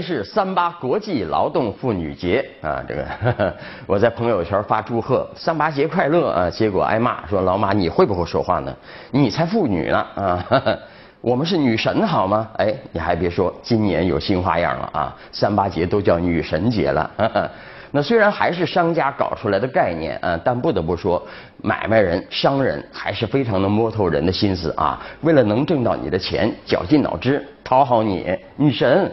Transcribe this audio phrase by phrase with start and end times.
[0.00, 3.54] 是三八国际劳动妇女节啊，这个
[3.86, 8.74] 我在朋友圈发祝贺，三八节快乐啊，结果挨骂说老马你会不会说话呢？
[9.10, 10.46] 你才妇女呢啊！
[11.20, 12.48] 我们是女神好吗？
[12.56, 17.10] 哎，你还别说，今年有新花样了啊，三八节都叫女神节了。
[17.92, 21.20] 那虽然还是商家搞出来的概念啊，但不得不说，
[21.60, 24.98] 买卖人、商人还是非常能摸透人的心思啊。
[25.22, 28.24] 为了能挣到你的钱，绞尽脑汁讨好你，
[28.56, 29.10] 女神，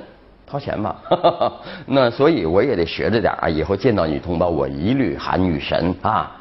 [0.48, 0.96] 掏钱吧。
[1.86, 6.32] 那所以我也得学着点啊，以后见到女同胞，我一律喊女神啊。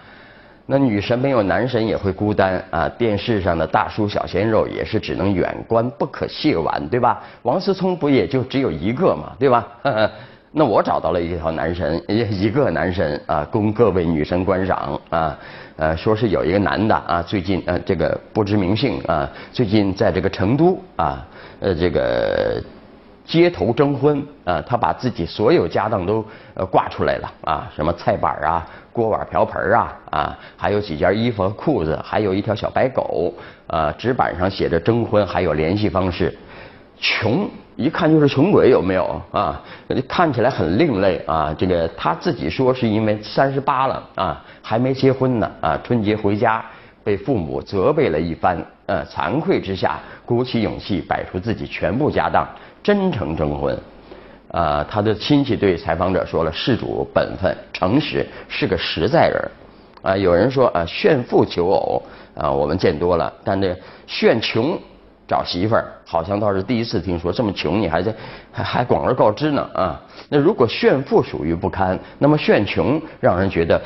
[0.68, 2.88] 那女神没有男神也会孤单啊。
[2.88, 7.22] 电视上的大叔小鲜肉也是只能远观不可亵玩，对吧？
[7.42, 9.66] 王思聪不也就只有一个嘛，对吧？
[10.58, 15.38] 那我找到了一条男神，一一个男神啊，供各位女神观赏啊。
[15.76, 21.26] 呃，说是有一个男的啊，最近呃这个不知名姓啊，最近在这个成都啊，
[21.60, 22.62] 呃这个
[23.26, 26.24] 街头征婚啊，他把自己所有家当都
[26.54, 33.34] 呃挂出来了啊，什么菜板啊、锅碗瓢盆啊啊，还有几件衣服和裤子，还有一条小白狗
[33.66, 36.32] 啊，纸板上写着征婚，还有联系方式。
[36.98, 39.60] 穷一看就是穷鬼，有没有啊？
[40.08, 41.54] 看起来很另类啊。
[41.58, 45.78] 这个他自己说是因为三十八了啊，还没结婚呢啊。
[45.84, 46.64] 春节回家
[47.04, 52.48] 被父母责备了一番，呃，惭愧之下鼓起勇气摆出自己全部家当，
[52.86, 53.76] 真诚征婚。
[54.52, 59.50] 啊，他的亲戚对采访者说了：事主本分、诚实，是个实在人。
[60.02, 62.00] 啊，有人说啊，炫富求偶
[62.36, 64.78] 啊，我们见多了，但这炫穷。
[65.28, 68.14] 找媳妇儿好像倒是第一次听说这么穷你还在
[68.52, 70.00] 还还广而告之呢啊！
[70.28, 73.82] 那如果炫富属于不堪，那么炫穷让人觉得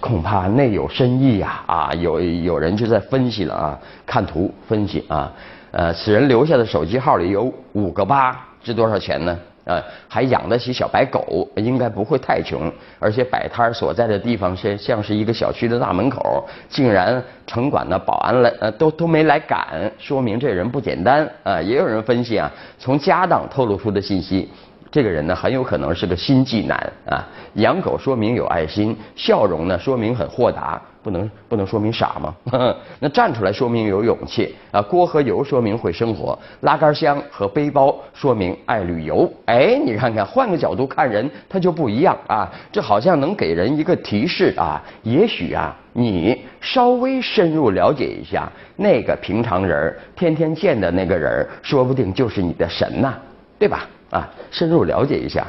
[0.00, 1.94] 恐怕内有深意呀啊！
[1.94, 5.32] 有有人就在分析了啊，看图分析啊，
[5.72, 9.36] 呃，此人留下的手机号里有五个八，值多少钱呢？
[9.64, 12.70] 呃，还养得起小白狗，应该不会太穷。
[12.98, 21.62] 而且摆摊所在的地方是像是一个小区的大门口，竟然城管的保安来，呃，都都没来赶，说明这人不简单啊。
[21.62, 24.50] 也有人分析啊，从家当透露出的信息。
[24.92, 27.26] 这个人呢，很有可能是个心计男啊。
[27.54, 32.34] 养狗说明有爱心，笑容呢说明很豁达，不能不能说明傻吗？
[33.00, 34.82] 那站出来说明有勇气啊。
[34.82, 39.32] 锅和油说明会生活，拉杆箱和背包说明爱旅游。
[39.46, 42.52] 哎，你看看，换个角度看人，他就不一样啊。
[42.70, 44.82] 这好像能给人一个提示啊。
[45.04, 53.14] 也许啊，你稍微深入了解一下那个平常人，天天见的那个人，说不定就是你的神呐，
[53.58, 53.88] 对吧？
[54.12, 55.46] 啊，深入了解一下。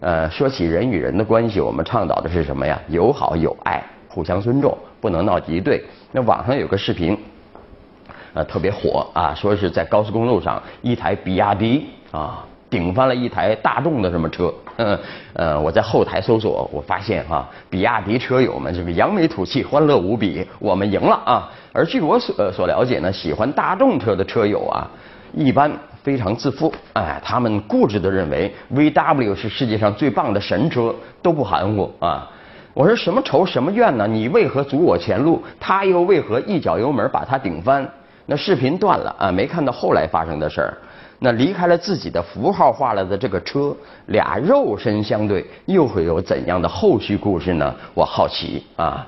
[0.00, 2.78] 呃，说起人与人的关系，我们倡导的是什么呀？
[2.88, 5.82] 友好、友爱、互相尊重，不能闹敌对。
[6.12, 7.18] 那网上有个视频，
[8.34, 14.52] 呃，特别火啊，说是在高速公路上，一台比亚迪啊，顶翻了一台大众的什么车。
[15.32, 21.50] 呃，我在后台搜索，我发现哈，比亚迪车友们这个扬眉吐气，欢乐无比，我们赢了啊。
[21.72, 24.86] 而据我所所了解呢，喜欢大众车的车友啊，
[25.32, 25.72] 一般。
[26.06, 32.30] 非常自负，哎，他们固执的认为 VW 是世界上最棒的神车，都不含糊啊！
[32.74, 34.06] 我说什么仇什么怨呢？
[34.06, 35.42] 你为何阻我前路？
[35.58, 37.84] 他又为何一脚油门把他顶翻？
[38.26, 40.74] 那视频断了啊，没看到后来发生的事儿。
[41.18, 43.74] 那离开了自己的符号化了的这个车，
[44.06, 47.74] 俩肉身相对，又会有怎样的后续故事呢？
[47.94, 49.04] 我好奇啊！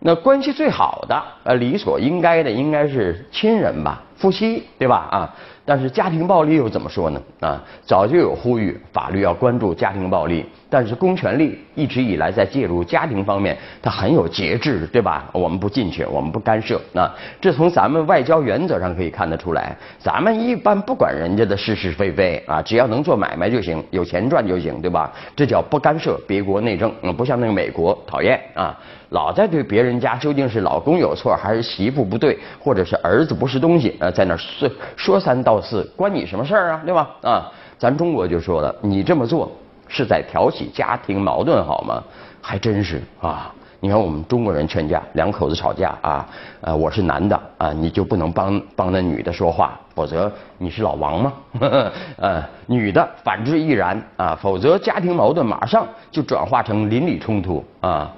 [0.00, 5.06] 那关系最好的，呃，理所应该的应该是亲人吧，夫妻，对吧？
[5.12, 5.34] 啊。
[5.66, 7.20] 但是家庭暴力又怎么说呢？
[7.40, 10.46] 啊，早就有呼吁，法律要关注家庭暴力。
[10.68, 15.24] 但是公权力一直以来在介入家庭方面，它很有节制，对吧？
[15.32, 16.80] 我们不进去，我们不干涉。
[16.94, 19.76] 啊，这从咱们外交原则上可以看得出来。
[19.98, 25.12] 咱们一般不管人家的是是非非啊，只要能做买卖就行，有钱赚就行，对吧？
[25.34, 26.92] 这叫不干涉别国内政。
[27.02, 28.76] 嗯，不像那个美国讨厌啊，
[29.10, 35.55] 老在对别人家究竟是老公有错还是媳妇不对，或者是儿子不是东西呃，在那说说三道。
[35.60, 36.82] 四关你什么事儿啊？
[36.84, 37.10] 对吧？
[37.22, 39.50] 啊，咱中国就说了，你这么做
[39.88, 42.02] 是在挑起家庭矛盾，好吗？
[42.40, 43.52] 还真是啊！
[43.80, 46.26] 你看我们中国人劝架，两口子吵架啊，
[46.60, 51.32] 呃，我是男的啊，你就不能帮帮那女的说话，否则你是老王吗？
[52.16, 58.10] 呃，女的反之亦然啊，否则家庭矛盾马上就转化成邻里冲突啊。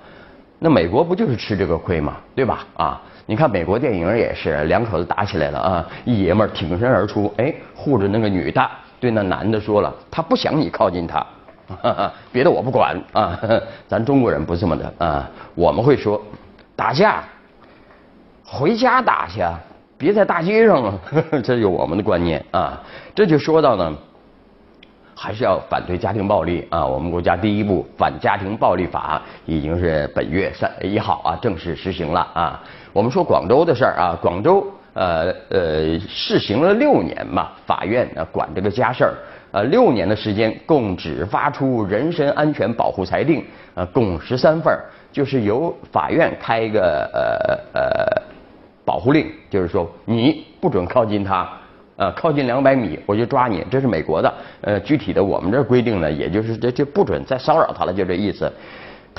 [0.58, 2.16] 那美国不就是吃这个亏吗？
[2.34, 2.64] 对吧？
[2.76, 3.02] 啊。
[3.30, 8.66] 你看美国电影也是，两口子打起来了啊，一爷们挺身而出，哎，护着那个女的，
[8.98, 11.24] 对那男的说了，他不想你靠近他，
[12.32, 13.38] 别的我不管啊，
[13.86, 16.18] 咱中国人不这么的啊，我们会说，
[16.74, 17.22] 打架
[18.42, 19.44] 回家打去，
[19.98, 20.98] 别在大街上了，
[21.44, 22.82] 这就我们的观念啊，
[23.14, 23.94] 这就说到呢。
[25.20, 26.86] 还是要反对家庭暴力啊。
[26.86, 32.62] 我们国家第一部反家庭暴力法已经是本月三一号啊正式实行了啊。
[32.92, 39.14] 我们说广州的事儿啊，广州呃呃试行了六年嘛，法院啊管这个家事儿。
[39.50, 43.42] 呃，六年的时间，共只发出人身安全保护裁定，
[43.74, 48.22] 呃，共十三份儿就是由法院开一个呃呃
[48.84, 51.48] 保护令，就是说你不准靠近他，
[51.96, 58.52] 呃，靠近两百米我就抓你，这是美国的，呃，具体的我们这规定呢，也就是这这不准再骚扰他了，就这意思，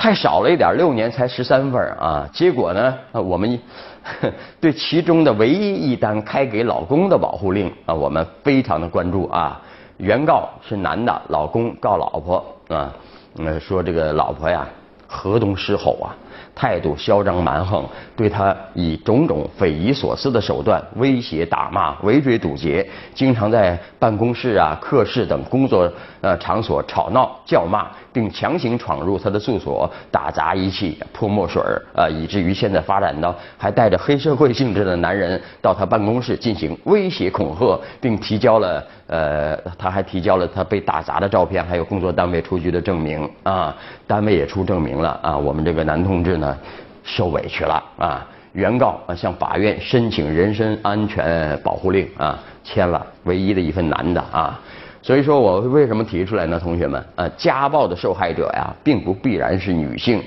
[0.00, 3.60] 太少了一点，六年才十三份啊，结果呢，我们
[4.58, 9.60] 对其中的唯一一单开给老公的保护令啊，我们非常的关注啊。
[9.98, 12.90] 原告是男的，老公告老婆啊，
[13.34, 14.66] 那说这个老婆呀
[15.12, 16.14] 河东狮吼啊，
[16.54, 17.84] 态度嚣张蛮横，
[18.14, 27.88] 对他以种种匪夷所思的手段威胁打骂、围追堵截，经常在办公室啊、课室等工作呃场所吵闹叫骂。
[28.12, 43.72] 并强行闯入他的住所，打砸仪器、泼墨水儿，啊，以至于现在发展到还带着黑社会性质的男人到他办公室进行威胁恐吓，并提交了，呃，他还提交了他被打砸的照片，还有工作单位出具的证明，啊，
[44.08, 46.56] 单位也出证明了，啊，我们这个男同志呢，
[47.02, 54.60] 受委屈了，啊，原告啊向法院申请人身安全保护令，啊，签了唯一的一份男的，啊。
[55.02, 57.02] 所以说我为什么提出来呢，同学们？
[57.16, 60.22] 呃，家暴的受害者呀，并不必然是女性。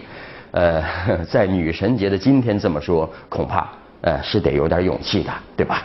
[0.51, 0.83] 呃，
[1.29, 3.67] 在女神节的今天这么说，恐怕
[4.01, 5.83] 呃是得有点勇气的，对吧？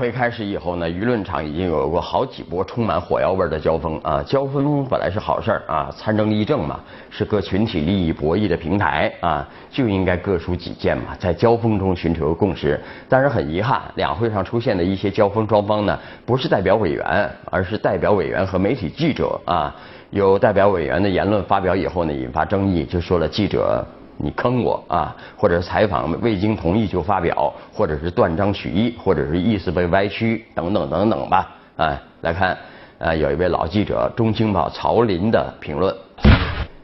[0.00, 4.22] 会开始以后呢，舆论场已经有过好几波充满火药味的交锋啊。
[4.22, 6.80] 交锋本来是好事儿啊，参政议政嘛，
[7.10, 12.80] 是各群体利益博弈的平台啊，就应该各抒己见嘛，在交锋中寻求共识。
[13.10, 19.76] 但是很遗憾，两会上出现的一些交锋双方呢，不是代表委员，而是代表委员和媒体记者啊。
[20.08, 23.86] 有代表委员的言论发表以后呢，引发争议，就说了记者。
[24.22, 31.48] 你坑我啊，或者是采访未经同意就发表，或者是断章取义，或者是意思被歪曲，等等等等吧。
[31.76, 32.56] 啊，来看，
[32.98, 35.94] 呃，有一位老记者《中青报》曹林的评论：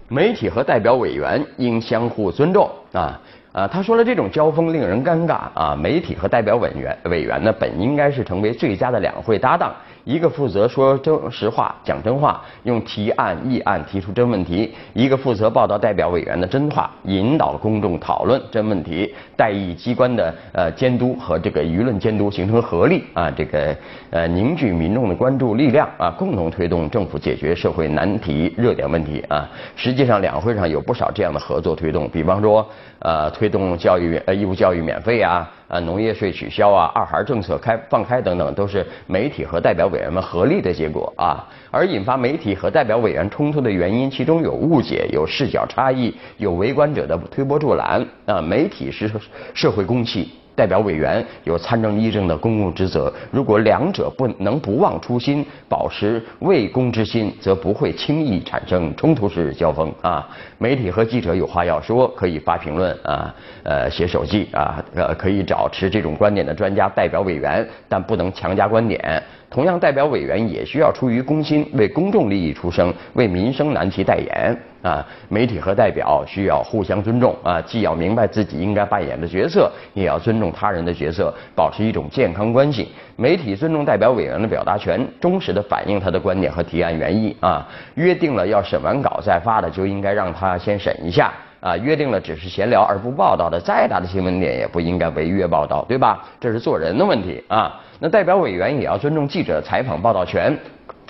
[0.08, 3.20] 媒体和代表委员应相互尊重啊。
[3.52, 5.74] 啊，他说了这种交锋令人尴尬啊。
[5.78, 9.74] 媒体和代表委员委员呢，本应该是成为最佳的两会搭档。
[10.06, 19.12] 一个负责说真实话、讲真话，用提案议案提出真问题；一个负责报道代表委员的真话，引导公众讨论真问题。
[19.36, 23.76] 代议机关的呃监督和这个舆论监督形成合力啊，这个
[24.10, 29.50] 呃凝聚民众的关注力量啊，共同推动政府解决社会难题、热点问题啊。
[29.74, 32.64] 实际上，两会上有不少这样的合作推动，比方说
[33.00, 35.50] 呃推动教育呃义务教育免费啊。
[35.68, 41.44] 啊，农业税取消啊，二孩政策开放开等等，都是媒体和代表委员们合力的结果啊。
[41.70, 48.40] 而引发媒体和代表委员冲突的原因，其中有误解，有视角差异，有围观者的推波助澜啊。
[48.40, 49.10] 媒体是
[49.54, 50.30] 社会公器。
[50.56, 60.26] 代表委员有参政议政的公共职责，如果两者不能不忘初心，保持为公之心，则不会轻易产生冲突式交锋啊。
[60.56, 69.22] 媒体和记者有话要说，可以发评论啊，呃，写手记啊，呃，可以找持这种观点的专家代表委员，但不能强加观点。
[69.48, 75.06] 同样，代表委员也需要出于公心，为公众利益出声，为民生难题代言啊。
[75.28, 82.88] 媒体和代表需要互相尊重啊，既要明白自己应该扮演的角色，也要尊重他人的角色，保持一种健康关系。
[83.14, 87.66] 媒体尊重代表委员的表达权，忠实的反映他的观点和提案原意啊。
[87.94, 91.32] 约定了要审完稿再发的，就应该让他先审一下。
[91.66, 96.24] 啊，约定了只是闲聊而不报道的，再大的新闻点也不应该违约报道，对吧？
[96.38, 97.80] 这是做人的问题啊。
[97.98, 100.56] 那代表委员也要尊重记者采访报道权，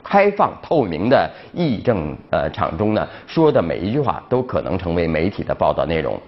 [0.02, 6.18] 开放透明的议政呃场中呢，说的每一句话都可能成为媒体的报道内容。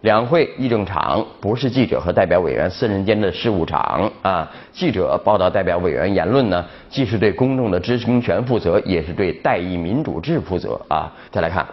[0.00, 4.50] 两会议政场不是记者和代表委员私人间的事务场啊。
[4.72, 11.12] 记者报道代表委员言论呢，既是对公众的知情权负责，也是对代议民主制负责啊。
[11.30, 11.66] 再来看。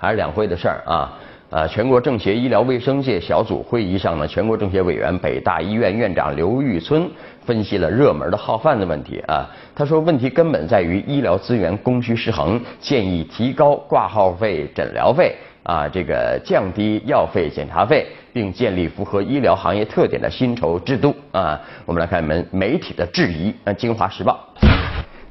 [0.00, 1.12] 还是两会的事儿啊，
[1.50, 7.06] 呃，全国政协医疗卫生界小组会议上呢，全国政协委员、北大医院院长刘玉村
[7.44, 9.46] 分析了热门的号贩子问题啊。
[9.76, 21.60] 他说，问题根本在于医疗资源供需失衡，建议提高挂号费、诊疗费啊，这个降低药费、检查费，并建立符合医疗行业特点的薪酬制度啊。
[21.84, 24.40] 我们来看媒媒体的质疑，《京华时报》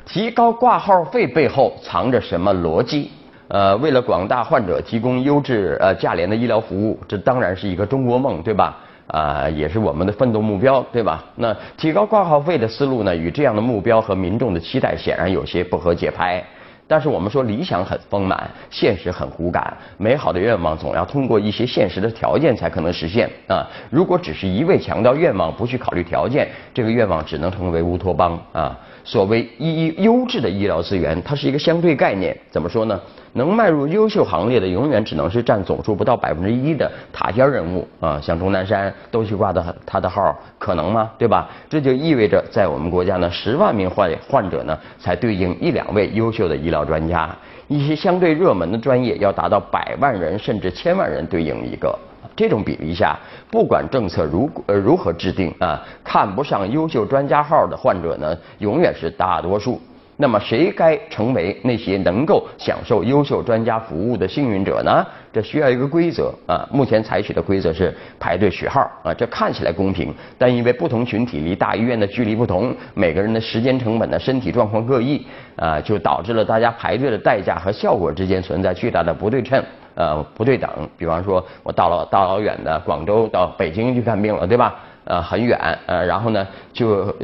[0.05, 3.09] 提高挂号费背后藏着什么逻辑？
[3.49, 8.77] 呃，为了广大患者提供优质呃价廉的医疗服务，这当然是一个中国梦，对吧？
[9.07, 11.25] 啊，也是我们的奋斗目标，对吧？
[11.35, 16.43] 那提高挂号费的思路呢，与这样的目标和民众的期待显然有些不合节拍。
[16.87, 19.75] 但是我们说理想很丰满，现实很骨感。
[19.97, 23.67] 美好的愿望总要通过一些现实的条件才可能实现啊！
[23.91, 28.75] 如果只是一味强调愿望，不去考虑条件，这个愿望只能成为乌托邦啊！
[29.03, 32.35] 所谓医优质的医疗资源，它是一个相对概念。
[32.49, 32.99] 怎么说呢？
[33.33, 38.19] 能迈入优秀行列的，永远只能是占总数不到百分之一的塔尖人物啊！
[38.21, 41.11] 像钟南山都去挂的他的号，可能吗？
[41.17, 41.47] 对吧？
[41.69, 47.29] 这就意味着，在我们国家呢，十万名患患者呢，才对应一两位优秀的医疗专家；
[47.67, 51.97] 一些相对热门的专业，要达到百万人甚至千万人对应一个。
[52.35, 53.17] 这种比例下，
[53.51, 59.79] 不管政策如呃如何制定啊，看不上优秀专家号的患者呢，永远是大多数。
[60.21, 65.05] 那么谁该成为那些能够享受优秀专家服务的幸运者呢？
[65.31, 66.67] 这需要一个规则啊。
[66.69, 79.63] 目前采取的规则是排队取号啊，这看起来公平，但因为不同群体离大医院的距离不同，每个人的时间成本呢、身体状况各异啊，就导致了大家排队的代价和效果之间存在巨大的不对称
[79.95, 80.69] 呃不对等。
[80.97, 84.75] 比方说，我到了大老远的广州到北京去看病了，对吧？
[85.05, 87.15] 呃，很远呃，然后呢就。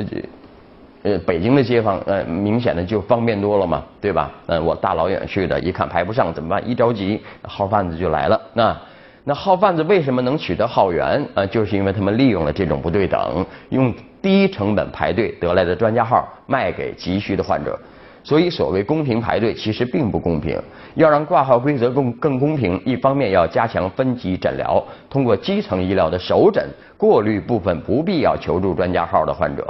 [1.06, 4.32] 呃，北京的街坊，呃，明显的就方便多了嘛，对吧？
[4.48, 6.68] 嗯，我大老远去的，一看排不上怎么办？
[6.68, 8.42] 一着急，号贩子就来了。
[8.54, 8.76] 那
[9.24, 11.24] 那号贩子为什么能取得号源？
[11.36, 17.80] 呃，就是因为他们利用了这种不对等，用低成本排队得来的专家号卖给急需的患者。
[18.26, 20.60] 所以，所谓公平排队，其实并不公平。
[20.96, 26.68] 要让挂号规则更更公平，一方面要加强分级诊疗，通过基层医疗的首诊
[26.98, 29.64] 过滤部分不必要求助专家号的患者；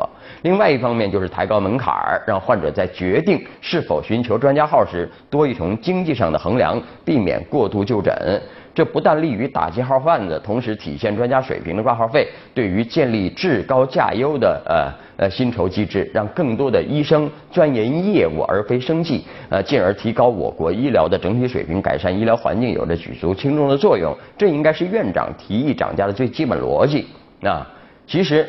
[0.44, 8.42] 另外一方面就是抬高门槛儿，让患者在决定是否寻求专家号时多一重经济上的衡量，避免过度就诊。
[8.76, 24.14] 这不但利于打击号贩子，同时体现专家水平的挂号费，对于建立质高价优的呃呃薪酬机制，让更多的医生钻研业务而非生计，呃，进而提高我国医疗的整体水平，改善医疗环境，有着举足轻重的作用。
[24.38, 27.08] 这应该是院长提议涨价的最基本逻辑。
[27.42, 27.66] 啊，
[28.06, 28.46] 其实。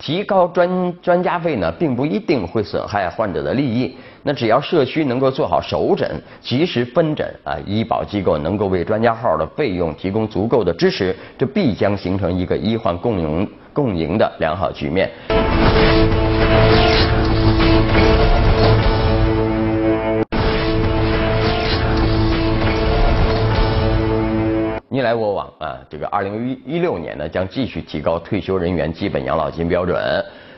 [0.00, 3.94] 提高专专家费呢，并不一定会损害患者的利益。
[4.22, 15.10] 那只要社区能够做好首诊、及时分诊啊，医保机构能够为专家号的费用提供足够的支持，这必将形成一个医患共赢共赢的良好局面。
[25.00, 29.96] 你来我往啊，这个二零一一六年呢，将继续提高退休人员基本养老金标准，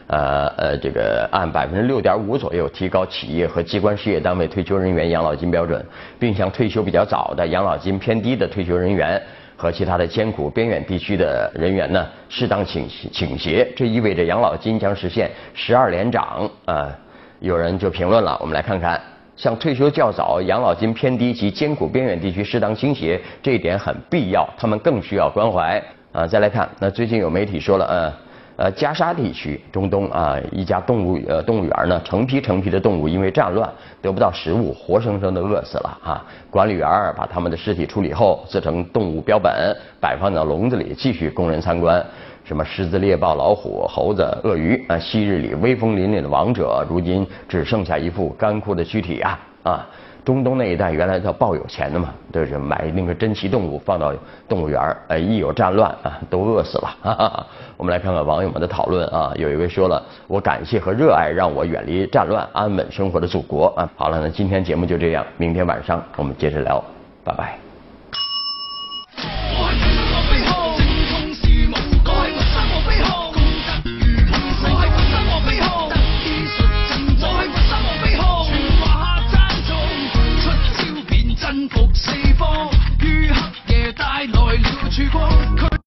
[0.09, 5.81] 呃呃，这个按百分之六点五左右提高企业和机关事业单位退休人员养老金标准，
[6.19, 9.23] 并向退休比较早的养老金偏低的退休人员
[9.57, 13.73] 和其他的艰苦边远地区的人员呢，适当倾斜。
[13.77, 16.91] 这意味着养老金将实现十二连涨啊！
[17.39, 19.01] 有人就评论了，我们来看看。
[19.37, 26.27] 像退休较早、养老金偏低及艰苦边远地区适当倾斜，这一点很必要，他们更需要关怀啊。
[26.27, 28.13] 再来看，那最近有媒体说了，呃
[28.55, 33.69] 呃，加沙地区中东啊，一家动物呃动物园呢，成批成批的动物因为战乱
[34.03, 36.23] 得不到食物，活生生的饿死了啊。
[36.51, 36.87] 管理员
[37.17, 42.05] 把他们的尸体处理后，制成动物标本，摆放到笼子里，继续供人参观。
[42.53, 44.99] 什么狮子、猎豹、老虎、猴子、鳄鱼啊！
[44.99, 49.41] 昔日里威风凛凛的王者，如今只剩下一副干枯的躯体啊！
[49.63, 49.89] 啊，
[50.23, 54.13] 中东那一带原来叫抱有钱的嘛，就是买那个珍奇动物放到
[54.47, 56.95] 动物园儿，一有战乱啊，都饿死了。
[57.01, 57.47] 哈哈
[57.79, 63.91] 我们来看看网友们的讨论啊，有一位说了，我感谢和热爱让我远离战乱、安稳生活的祖国啊。
[63.97, 66.85] 好了，那今天节目就这样，明天晚上我们接着聊，
[67.25, 67.62] 拜拜。